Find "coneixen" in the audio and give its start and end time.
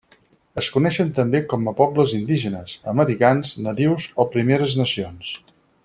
0.75-1.11